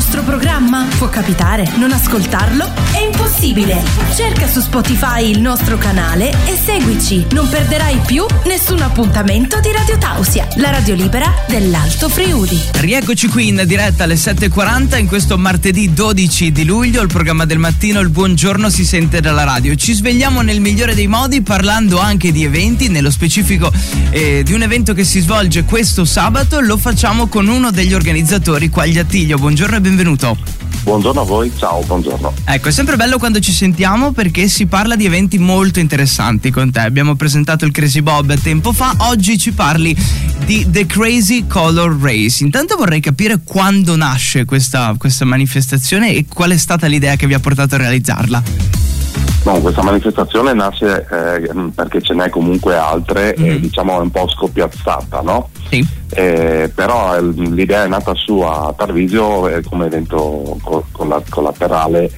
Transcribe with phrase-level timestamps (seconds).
[0.00, 0.88] nostro programma?
[0.96, 1.70] Può capitare.
[1.76, 2.72] Non ascoltarlo?
[2.90, 3.82] È impossibile.
[4.16, 7.26] Cerca su Spotify il nostro canale e seguici.
[7.32, 12.58] Non perderai più nessun appuntamento di Radio Tausia, la radio libera dell'Alto Friuli.
[12.76, 17.58] Rieccoci qui in diretta alle 7.40 in questo martedì 12 di luglio, il programma del
[17.58, 19.74] mattino, il buongiorno si sente dalla radio.
[19.74, 23.70] Ci svegliamo nel migliore dei modi parlando anche di eventi, nello specifico
[24.08, 28.70] eh, di un evento che si svolge questo sabato, lo facciamo con uno degli organizzatori,
[28.70, 29.36] Quagli Attiglio.
[29.36, 30.36] Buongiorno e benvenuto.
[30.82, 32.32] Buongiorno a voi, ciao, buongiorno.
[32.44, 36.70] Ecco, è sempre bello quando ci sentiamo perché si parla di eventi molto interessanti con
[36.70, 36.80] te.
[36.80, 39.94] Abbiamo presentato il Crazy Bob tempo fa, oggi ci parli
[40.46, 42.42] di The Crazy Color Race.
[42.42, 47.34] Intanto vorrei capire quando nasce questa, questa manifestazione e qual è stata l'idea che vi
[47.34, 48.79] ha portato a realizzarla.
[49.42, 53.44] No, questa manifestazione nasce eh, perché ce n'è comunque altre mm.
[53.44, 55.48] e diciamo è un po' scoppiazzata, no?
[55.68, 55.86] Sì.
[56.10, 62.10] Eh, però eh, l'idea è nata su a Tarvisio eh, come evento co- collaterale.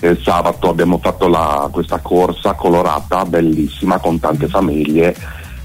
[0.00, 5.14] Il sabato abbiamo fatto la, questa corsa colorata bellissima con tante famiglie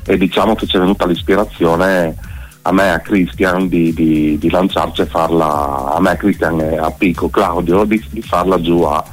[0.05, 2.15] e diciamo che ci è venuta l'ispirazione
[2.61, 6.77] a me e a Christian di, di, di lanciarci e farla, a me Christian e
[6.77, 9.03] a Pico Claudio di, di farla giù a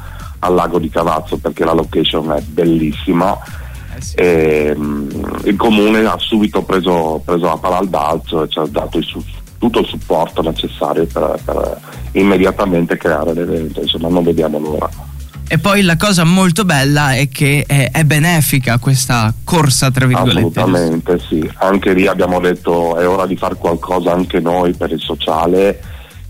[0.41, 3.37] al lago di Cavazzo perché la location è bellissima.
[3.97, 4.15] Eh sì.
[4.17, 5.09] e, um,
[5.45, 9.07] il comune ha subito preso, preso la palla al balzo e ci ha dato il,
[9.59, 11.81] tutto il supporto necessario per, per
[12.13, 15.15] immediatamente creare l'evento, insomma non vediamo l'ora.
[15.49, 20.59] E poi la cosa molto bella è che è, è, benefica questa corsa, tra virgolette.
[20.59, 25.01] Assolutamente sì, anche lì abbiamo detto è ora di fare qualcosa anche noi per il
[25.01, 25.81] sociale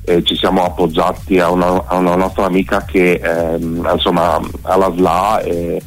[0.06, 4.92] eh, ci siamo appoggiati a una, a una nostra amica che ehm, insomma ha la
[4.94, 5.82] SLA e,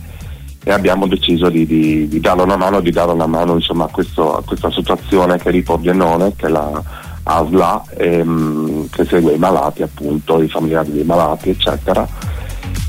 [0.61, 3.89] e abbiamo deciso di, di, di, darle una mano, di dare una mano insomma, a,
[3.89, 6.83] questo, a questa associazione che è di Pordenone, che è la
[7.23, 12.07] ASLA, ehm, che segue i malati appunto, i familiari dei malati eccetera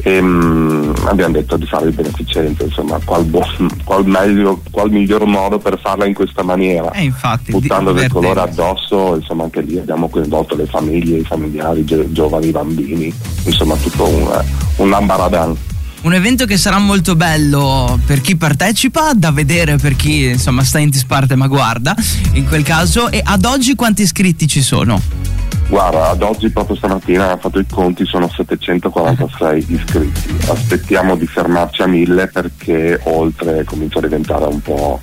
[0.03, 3.47] e um, abbiamo detto di fare il beneficente, insomma, qual, bo-
[3.85, 8.41] qual, meglio, qual miglior modo per farla in questa maniera, eh, infatti, buttando del colore
[8.41, 13.77] addosso, insomma anche lì abbiamo coinvolto le famiglie, i familiari, i giovani, i bambini, insomma
[13.77, 14.45] tutto un,
[14.77, 15.57] un ambaradan.
[16.03, 20.79] Un evento che sarà molto bello per chi partecipa, da vedere per chi insomma sta
[20.79, 21.95] in disparte ma guarda
[22.33, 23.11] in quel caso.
[23.11, 25.30] E ad oggi quanti iscritti ci sono?
[25.71, 30.37] Guarda, ad oggi proprio stamattina ho fatto i conti, sono 746 iscritti.
[30.51, 35.01] Aspettiamo di fermarci a 1000 perché oltre comincia a diventare un po',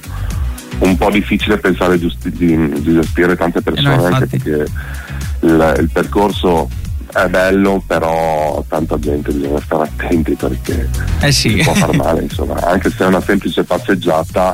[0.79, 4.65] un po difficile pensare di, di, di gestire tante persone, eh no, anche perché
[5.39, 6.69] il, il percorso
[7.13, 10.89] è bello, però tanta gente bisogna stare attenti perché
[11.21, 11.61] eh sì.
[11.63, 12.59] può far male, insomma.
[12.61, 14.53] Anche se è una semplice passeggiata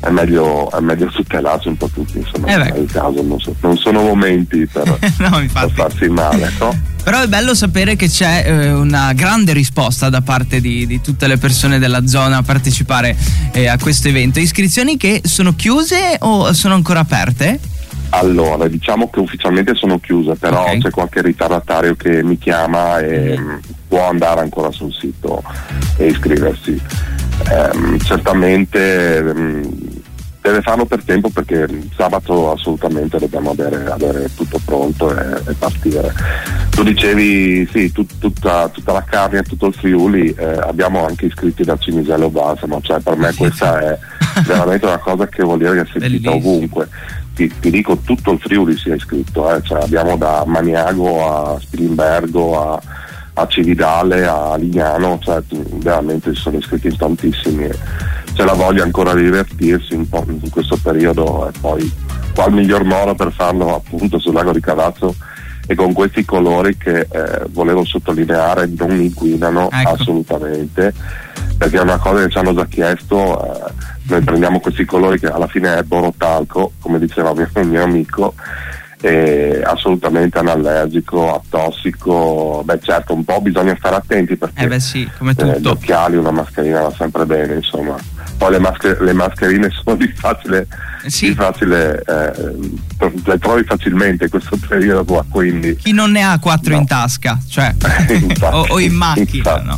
[0.00, 3.76] è meglio, è meglio tutelarsi un po' tutti, insomma, eh nel caso non, so, non,
[3.76, 4.86] sono momenti per,
[5.18, 6.94] no, per farsi male, no?
[7.02, 11.28] Però è bello sapere che c'è eh, una grande risposta da parte di, di, tutte
[11.28, 13.16] le persone della zona a partecipare
[13.52, 14.40] eh, a questo evento.
[14.40, 17.60] Iscrizioni che sono chiuse o sono ancora aperte?
[18.10, 20.80] Allora, diciamo che ufficialmente sono chiuse, però okay.
[20.80, 23.54] c'è qualche ritardatario che mi chiama e mm.
[23.86, 25.42] può andare ancora sul sito
[25.96, 26.80] e iscriversi.
[27.50, 29.85] Um, certamente um,
[30.46, 36.12] deve farlo per tempo perché sabato assolutamente dobbiamo avere, avere tutto pronto e, e, partire.
[36.70, 41.64] Tu dicevi sì, tut, tutta, tutta, la carne, tutto il Friuli, eh, abbiamo anche iscritti
[41.64, 43.98] da Cinisello Balsamo, cioè per me questa è
[44.46, 46.88] veramente una cosa che vuol dire che è sentita ovunque.
[47.34, 51.60] Ti, ti, dico tutto il Friuli si è iscritto, eh, cioè abbiamo da Maniago a
[51.60, 52.80] Spilimbergo a
[53.38, 55.42] a Cividale, a Lignano, cioè
[55.74, 57.68] veramente si sono iscritti in tantissimi.
[58.36, 61.90] C'è la voglia ancora di divertirsi in, in questo periodo e poi
[62.34, 65.14] qual miglior modo per farlo appunto sul lago di Cavazzo
[65.66, 69.88] e con questi colori che eh, volevo sottolineare non inquinano ecco.
[69.88, 70.92] assolutamente
[71.56, 75.28] perché è una cosa che ci hanno già chiesto eh, noi prendiamo questi colori che
[75.28, 78.34] alla fine è borotalco come diceva mio, mio amico
[79.00, 85.08] è assolutamente anallergico, atossico, beh certo un po' bisogna stare attenti perché eh beh sì,
[85.18, 85.54] come tutto.
[85.54, 87.96] Eh, gli occhiali, una mascherina va sempre bene insomma,
[88.36, 90.66] poi le, masker- le mascherine sono di facile,
[91.04, 91.28] eh sì.
[91.28, 96.38] di facile eh, le trovi facilmente in questo periodo qua quindi chi non ne ha
[96.38, 96.80] quattro no.
[96.80, 97.74] in tasca cioè
[98.08, 99.76] infatti, o, o, in macchina no?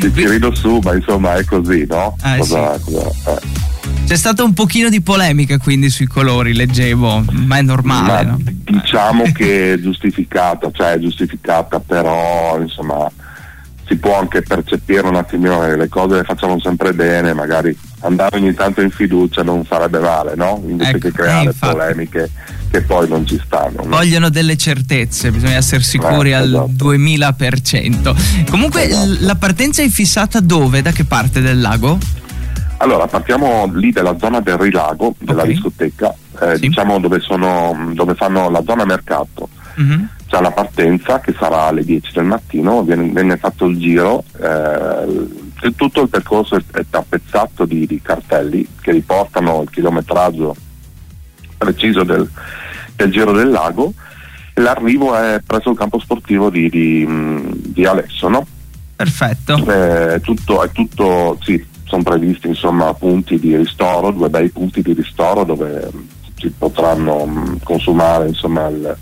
[0.00, 2.16] ti, ti rido su ma insomma è così no?
[2.24, 2.92] Eh, cosa, sì.
[2.92, 3.74] cosa, eh.
[4.06, 8.24] C'è stata un pochino di polemica quindi sui colori, leggevo, ma è normale.
[8.24, 8.38] Ma no?
[8.40, 13.10] Diciamo che è giustificata, cioè è giustificata, però insomma
[13.86, 18.36] si può anche percepire un attimino che le cose le facciamo sempre bene, magari andare
[18.36, 20.62] ogni tanto in fiducia non sarebbe male, no?
[20.66, 22.30] Invece ecco, che creare eh, polemiche
[22.70, 23.82] che poi non ci stanno.
[23.84, 23.88] No?
[23.88, 26.92] Vogliono delle certezze, bisogna essere sicuri eh, al esatto.
[26.92, 28.50] 2000%.
[28.50, 29.16] Comunque esatto.
[29.20, 30.82] la partenza è fissata dove?
[30.82, 31.98] Da che parte del lago?
[32.78, 35.54] Allora, partiamo lì della zona del rilago, della okay.
[35.54, 36.68] discoteca, eh, sì.
[36.68, 39.48] diciamo dove, sono, dove fanno la zona mercato.
[39.80, 40.04] Mm-hmm.
[40.36, 45.72] C'è la partenza che sarà alle 10 del mattino, viene, viene fatto il giro, eh,
[45.74, 50.54] tutto il percorso è, è tappezzato di, di, cartelli che riportano il chilometraggio
[51.56, 52.28] preciso del,
[52.96, 53.94] del giro del lago
[54.56, 57.06] l'arrivo è presso il campo sportivo di, di,
[57.72, 58.46] di Alesso, no?
[58.94, 59.54] Perfetto.
[59.66, 64.92] Eh, tutto, è tutto, sì, sono previsti insomma punti di ristoro, due bei punti di
[64.92, 65.90] ristoro dove
[66.36, 68.96] si potranno mh, consumare insomma il,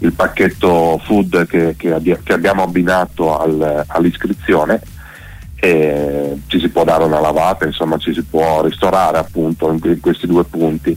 [0.00, 4.80] il pacchetto food che, che, abbia, che abbiamo abbinato al, all'iscrizione
[5.60, 10.00] e ci si può dare una lavata, insomma ci si può ristorare appunto in, in
[10.00, 10.96] questi due punti.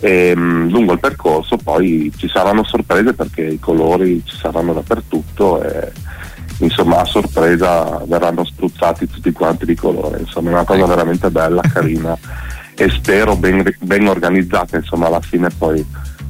[0.00, 5.62] E, mh, lungo il percorso poi ci saranno sorprese perché i colori ci saranno dappertutto
[5.62, 5.92] e
[6.58, 10.88] insomma a sorpresa verranno spruzzati tutti quanti di colore, insomma è una cosa ecco.
[10.88, 12.16] veramente bella, carina
[12.74, 15.84] e spero ben, ben organizzata, insomma alla fine poi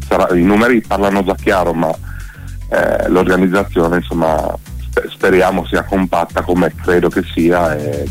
[0.06, 1.90] sarà, i numeri parlano già chiaro ma
[2.72, 4.56] eh, l'organizzazione insomma
[5.10, 8.08] speriamo sia compatta come credo che sia e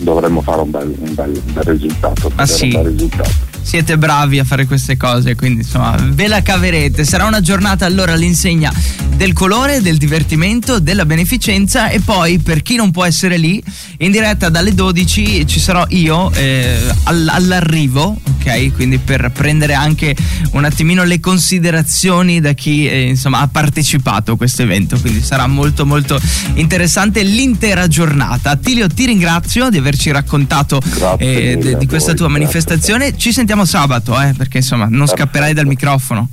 [0.00, 2.30] dovremmo fare un bel, un bel, un bel risultato.
[2.34, 2.68] Ah, sì.
[2.68, 7.04] bel risultato siete bravi a fare queste cose, quindi insomma ve la caverete.
[7.04, 8.72] Sarà una giornata allora all'insegna
[9.16, 13.62] del colore, del divertimento, della beneficenza e poi per chi non può essere lì,
[13.98, 18.74] in diretta dalle 12 ci sarò io eh, all'arrivo, ok?
[18.74, 20.14] Quindi per prendere anche
[20.52, 25.46] un attimino le considerazioni da chi eh, insomma ha partecipato a questo evento, quindi sarà
[25.46, 26.20] molto molto
[26.54, 28.50] interessante l'intera giornata.
[28.50, 30.80] Attilio ti ringrazio di averci raccontato
[31.18, 33.16] eh, de, di questa tua manifestazione.
[33.16, 36.28] Ci sentiamo sabato, eh, perché insomma non scapperai dal microfono.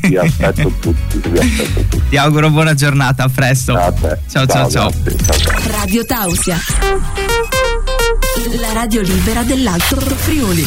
[0.00, 2.16] Ti aspetto tutti, ti aspetto tutti.
[2.26, 3.76] Auguro buona giornata, a presto.
[3.76, 3.94] A
[4.26, 4.92] ciao, ciao, ciao, ciao.
[5.66, 6.58] Radio Tausia.
[8.58, 10.66] La radio libera dell'Alto Friuli.